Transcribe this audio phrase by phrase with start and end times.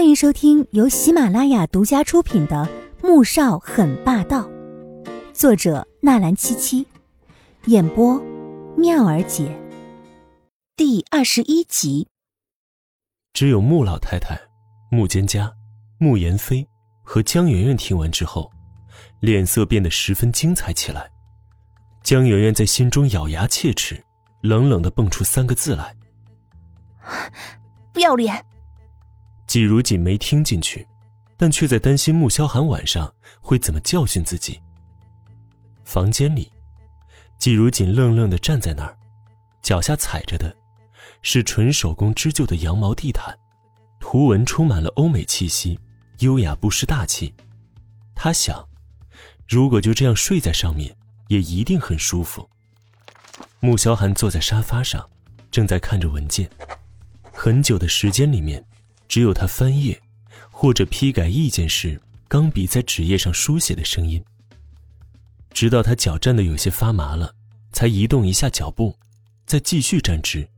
[0.00, 2.66] 欢迎收听由喜马拉雅独家出品的
[3.06, 4.48] 《穆少很霸道》，
[5.34, 6.86] 作者纳兰七七，
[7.66, 8.18] 演播
[8.78, 9.54] 妙儿姐，
[10.74, 12.08] 第二十一集。
[13.34, 14.40] 只有穆老太太、
[14.90, 15.52] 穆蒹葭、
[15.98, 16.66] 穆言飞
[17.02, 18.50] 和江媛媛听完之后，
[19.20, 21.10] 脸色变得十分精彩起来。
[22.02, 24.02] 江媛媛在心中咬牙切齿，
[24.40, 25.94] 冷冷的蹦出三个字来
[27.92, 28.42] ：“不要脸！”
[29.50, 30.86] 季如锦没听进去，
[31.36, 34.60] 但却在担心穆萧寒晚上会怎么教训自己。
[35.82, 36.48] 房间里，
[37.36, 38.96] 季如锦愣愣的站在那儿，
[39.60, 40.56] 脚下踩着的，
[41.22, 43.36] 是纯手工织就的羊毛地毯，
[43.98, 45.76] 图文充满了欧美气息，
[46.20, 47.34] 优雅不失大气。
[48.14, 48.64] 他想，
[49.48, 50.96] 如果就这样睡在上面，
[51.26, 52.48] 也一定很舒服。
[53.58, 55.04] 穆萧寒坐在沙发上，
[55.50, 56.48] 正在看着文件，
[57.32, 58.64] 很久的时间里面。
[59.10, 60.00] 只有他翻页，
[60.52, 64.24] 或者批改意见时，钢笔在纸页上书写的声音。
[65.50, 67.34] 直到他脚站得有些发麻了，
[67.72, 68.96] 才移动一下脚步，
[69.46, 70.48] 再继续站直，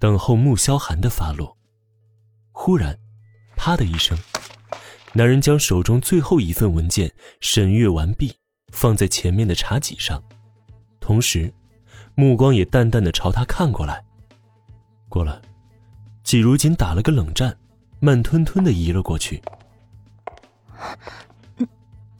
[0.00, 1.56] 等候穆萧寒的发落。
[2.50, 2.98] 忽然，
[3.54, 4.18] 啪的一声，
[5.12, 7.08] 男人将手中最后一份文件
[7.40, 8.34] 审阅完毕，
[8.72, 10.20] 放在前面的茶几上，
[10.98, 11.54] 同时，
[12.16, 14.04] 目光也淡淡的朝他看过来。
[15.08, 15.40] 过来，
[16.24, 17.56] 季如锦打了个冷战。
[18.04, 19.40] 慢吞吞的移了过去。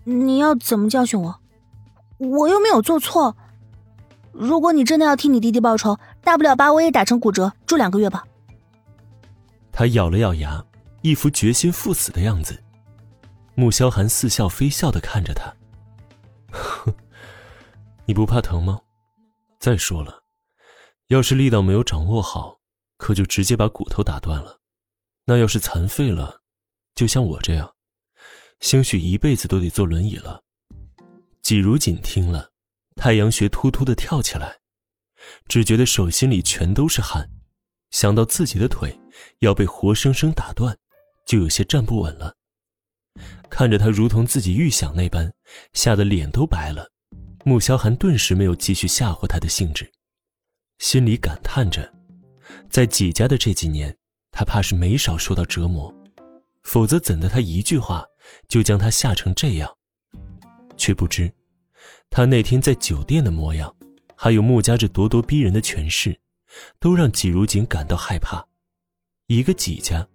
[0.05, 1.41] 你你要怎么教训我？
[2.19, 3.37] 我又没有做错。
[4.31, 8.25] 如果你真的要替你弟弟报仇，大不了把我也打成骨折，住两个月吧。
[9.73, 10.65] 他咬了咬牙，
[11.01, 12.63] 一副决心赴死的样子。
[13.57, 15.53] 穆萧寒似笑非笑的看着他。
[16.53, 16.95] 哼，
[18.05, 18.81] 你不怕疼吗？
[19.59, 20.23] 再说了，
[21.09, 22.61] 要是力道没有掌握好，
[22.99, 24.62] 可就直接把骨头打断了。
[25.25, 26.43] 那要是残废了，
[26.95, 27.75] 就像我这样，
[28.61, 30.43] 兴许一辈子都得坐轮椅了。
[31.43, 32.51] 季如锦听了，
[32.97, 34.59] 太阳穴突突的跳起来，
[35.47, 37.31] 只觉得手心里全都是汗，
[37.91, 38.99] 想到自己的腿
[39.39, 40.77] 要被活生生打断，
[41.27, 42.35] 就有些站不稳了。
[43.49, 45.33] 看着他如同自己预想那般，
[45.73, 46.91] 吓得脸都白了，
[47.45, 49.93] 穆萧寒顿时没有继续吓唬他的兴致，
[50.79, 51.93] 心里感叹着，
[52.71, 53.97] 在季家的这几年。
[54.33, 55.95] 他怕是没少受到折磨，
[56.65, 58.05] 否则怎的他一句话
[58.49, 59.71] 就将他吓成这样？
[60.77, 61.33] 却不知，
[62.11, 63.73] 他那天在酒店的模样，
[64.17, 66.19] 还有穆家这咄咄逼人的权势，
[66.81, 68.45] 都让季如锦感到害怕。
[69.27, 70.07] 一个季家，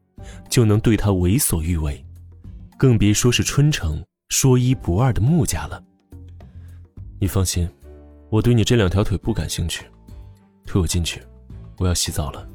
[0.50, 2.04] 就能对他为所欲为，
[2.78, 5.82] 更别说是春城说一不二的穆家了。
[7.20, 7.70] 你放心，
[8.30, 9.86] 我对你这两条腿不感兴趣，
[10.66, 11.22] 推我进去，
[11.78, 12.48] 我要洗澡了。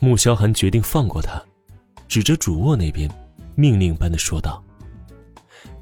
[0.00, 1.42] 穆萧寒决定放过他，
[2.06, 3.10] 指着主卧那边，
[3.56, 4.62] 命令般的说道：“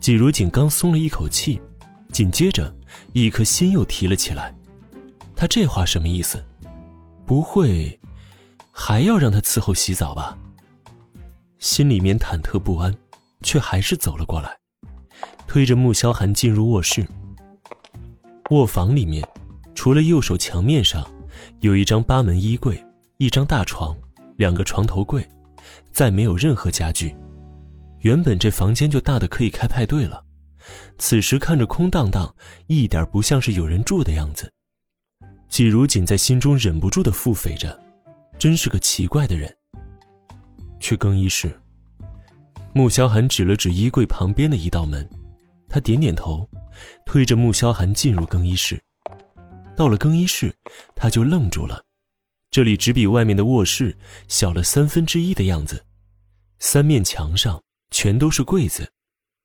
[0.01, 1.61] 季如锦刚松了一口气，
[2.11, 2.75] 紧接着
[3.13, 4.55] 一颗心又提了起来。
[5.35, 6.43] 他这话什么意思？
[7.27, 8.01] 不会
[8.71, 10.39] 还要让他伺候洗澡吧？”
[11.59, 12.95] 心里面忐忑不安，
[13.43, 14.57] 却还是走了过来，
[15.47, 17.07] 推着穆萧寒进入卧室。
[18.51, 19.23] 卧房里面，
[19.75, 21.07] 除了右手墙面上
[21.61, 22.83] 有一张八门衣柜，
[23.19, 23.95] 一张大床。
[24.37, 25.27] 两个床头柜，
[25.93, 27.15] 再没有任何家具。
[28.01, 30.23] 原本这房间就大的可以开派对了，
[30.99, 32.33] 此时看着空荡荡，
[32.67, 34.53] 一点不像是有人住的样子。
[35.49, 37.81] 季如锦在心中忍不住的腹诽着
[38.39, 39.53] ：“真是个奇怪的人。”
[40.79, 41.59] 去更衣室。
[42.75, 45.09] 穆萧寒指了指衣柜旁边的一道门，
[45.69, 46.47] 他点点头，
[47.07, 48.79] 推着穆萧寒进入更衣室。
[49.75, 50.55] 到了更衣室，
[50.95, 51.83] 他就愣住了。
[52.57, 53.95] 这里只比外面的卧室
[54.29, 55.85] 小了三分之一的样子，
[56.59, 58.91] 三面墙上全都是柜子，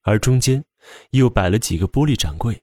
[0.03, 0.63] 而中间
[1.09, 2.57] 又摆了几个玻璃展柜，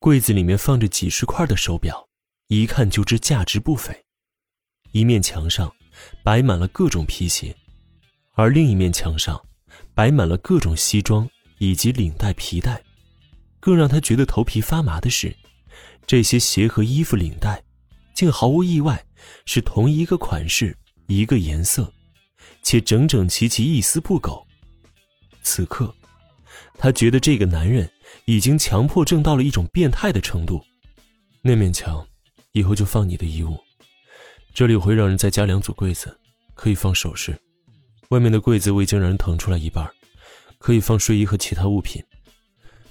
[0.00, 2.08] 柜子里面放着几十块的手表，
[2.48, 3.96] 一看就知价值不菲。
[4.90, 5.72] 一面墙上
[6.24, 7.54] 摆满了各种皮鞋，
[8.32, 9.40] 而另一面墙上
[9.94, 12.82] 摆满了各种西装以及领带、皮带。
[13.60, 15.36] 更让他觉得头皮发麻的是，
[16.04, 17.62] 这些鞋和衣服、领带，
[18.12, 19.06] 竟毫无意外。
[19.44, 20.76] 是同一个款式，
[21.06, 21.92] 一个颜色，
[22.62, 24.46] 且整整齐齐，一丝不苟。
[25.42, 25.94] 此刻，
[26.78, 27.90] 他觉得这个男人
[28.26, 30.62] 已经强迫症到了一种变态的程度。
[31.42, 32.06] 那面墙，
[32.52, 33.58] 以后就放你的衣物。
[34.54, 36.16] 这里我会让人再加两组柜子，
[36.54, 37.36] 可以放首饰。
[38.10, 39.90] 外面的柜子我已经让人腾出来一半，
[40.58, 42.02] 可以放睡衣和其他物品。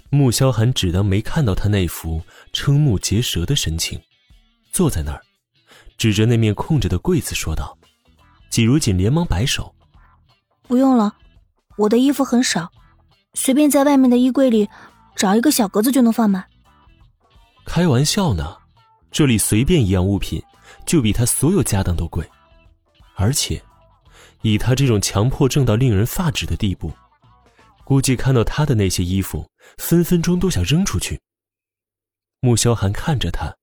[0.09, 4.01] 穆萧寒只当没看到他那副瞠目结舌的神情，
[4.73, 5.21] 坐在那儿。
[6.01, 7.77] 指着那面空着的柜子说道
[8.49, 9.75] ：“季如锦连忙摆手，
[10.63, 11.15] 不用了，
[11.77, 12.71] 我的衣服很少，
[13.35, 14.67] 随便在外面的衣柜里
[15.15, 16.43] 找一个小格子就能放满。
[17.67, 18.57] 开玩笑呢，
[19.11, 20.41] 这里随便一样物品
[20.87, 22.27] 就比他所有家当都贵，
[23.13, 23.61] 而且
[24.41, 26.91] 以他这种强迫症到令人发指的地步，
[27.83, 31.21] 估计看到他的那些衣服，分分钟都想扔出去。
[32.39, 33.55] 穆萧寒看着他，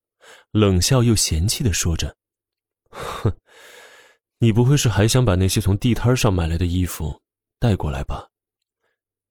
[0.53, 2.15] 冷笑又嫌弃的说着
[2.99, 3.33] ：“哼，
[4.41, 7.21] 你不会是还想把那些从地摊上买来的衣服
[7.59, 8.27] 带过来吧？”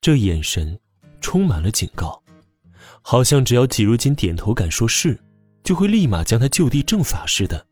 [0.01, 0.79] 这眼神
[1.21, 2.23] 充满了警告。
[3.01, 5.17] 好像只要季如锦点头敢说是，
[5.63, 7.65] 就会立马将他就地正法似的。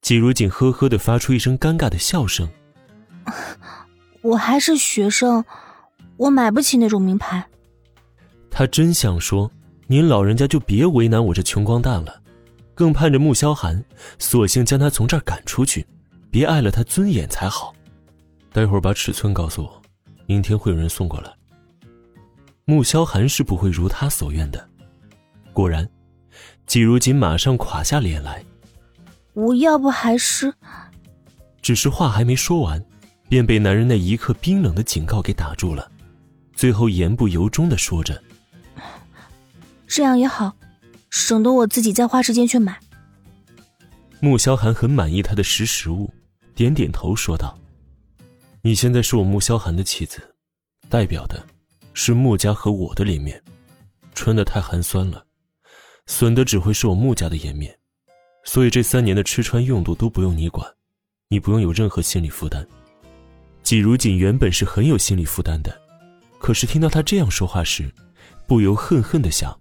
[0.00, 2.48] 季如锦呵呵的发出一声尴尬的笑声：
[4.22, 5.44] “我还是学生，
[6.16, 7.46] 我买不起那种名牌。”
[8.50, 9.50] 他真想说
[9.88, 12.20] ：“您老人家就别为难我这穷光蛋了。”
[12.74, 13.82] 更盼着穆萧寒
[14.18, 15.86] 索性将他从这儿赶出去，
[16.30, 17.74] 别碍了他尊严才好。
[18.52, 19.82] 待会儿把尺寸告诉我，
[20.26, 21.32] 明天会有人送过来。
[22.64, 24.68] 穆萧寒是不会如他所愿的。
[25.52, 25.88] 果然，
[26.66, 28.44] 季如锦马上垮下脸来。
[29.34, 30.52] 我要不还是……
[31.60, 32.84] 只是话还没说完，
[33.28, 35.90] 便被男人那一刻冰冷的警告给打住了。
[36.54, 38.22] 最后言不由衷的说着
[39.86, 40.54] ：“这样也好，
[41.16, 42.76] 省得我自己再花时间去买。”
[44.20, 46.12] 穆萧寒很满意他的识时务，
[46.56, 47.56] 点点头说道
[48.62, 50.20] ：“你现在是我穆萧寒的妻子，
[50.88, 51.40] 代表的……”
[51.96, 53.40] 是穆家和我的脸面，
[54.16, 55.24] 穿的太寒酸了，
[56.06, 57.78] 损的只会是我穆家的颜面，
[58.44, 60.68] 所以这三年的吃穿用度都不用你管，
[61.28, 62.66] 你不用有任何心理负担。
[63.62, 65.80] 季如锦原本是很有心理负担的，
[66.40, 67.88] 可是听到他这样说话时，
[68.48, 69.56] 不由恨恨的想：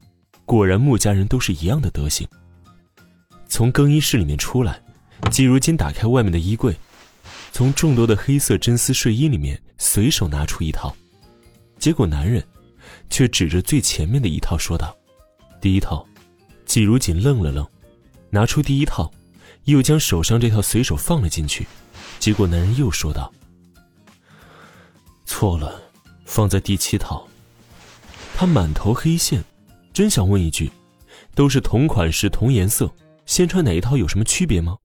[0.53, 2.27] 果然穆家人都是一样的德行。
[3.47, 4.79] 从更衣室里面出来，
[5.31, 6.77] 季如锦打开外面的衣柜，
[7.51, 10.95] 从众多的黑色真丝睡衣里面随手拿出一套。
[11.79, 12.45] 结果，男人
[13.09, 14.95] 却指着最前面的一套说道
[15.59, 16.07] ：“第一套。”
[16.67, 17.67] 季如锦愣了愣，
[18.29, 19.11] 拿出第一套，
[19.63, 21.65] 又将手上这套随手放了进去。
[22.19, 23.33] 结果，男人又说道
[25.25, 25.81] ：“错了，
[26.25, 27.27] 放在第七套。”
[28.37, 29.43] 他满头黑线，
[29.93, 30.71] 真想问一句
[31.35, 32.91] ：“都是同款式、同颜色，
[33.25, 34.77] 先穿哪一套有什么区别吗？”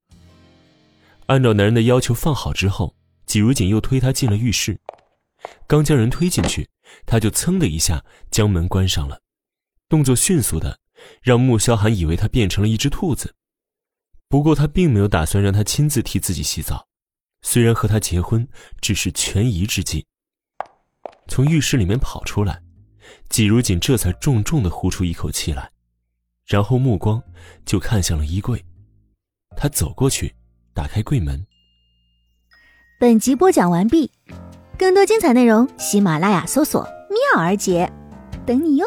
[1.27, 2.95] 按照男人的要求放好之后，
[3.27, 4.79] 季如锦又推他进了浴室，
[5.67, 6.69] 刚将人推进去。
[7.05, 9.21] 他就噌的一下将门关上了，
[9.91, 10.81] 动作迅速的
[11.21, 13.35] 让穆萧寒以为他变成了一只兔子。
[14.27, 16.89] 不过他并没有打算让他亲自替自己洗澡，
[17.43, 18.49] 虽然和他结婚
[18.81, 20.07] 只是权宜之计。
[21.27, 22.63] 从浴室里面跑出来，
[23.29, 25.71] 季如锦这才重重的呼出一口气来，
[26.47, 27.23] 然后目光
[27.65, 28.65] 就看向了衣柜。
[29.57, 30.35] 他走过去，
[30.75, 31.47] 打开柜门。
[33.01, 34.11] 本集播讲完毕。
[34.79, 37.93] 更多精彩内容，喜马拉雅搜索“妙儿姐”，
[38.47, 38.87] 等你哟。